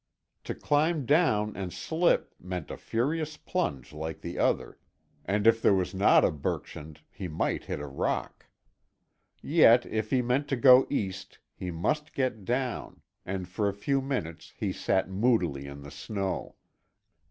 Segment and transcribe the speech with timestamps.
[0.45, 4.79] To climb down and slip meant a furious plunge like the other,
[5.25, 8.47] and if there was not a bergschrund, he might hit a rock.
[9.43, 14.01] Yet, if he meant to go east, he must get down, and for a few
[14.01, 16.55] minutes he sat moodily in the snow.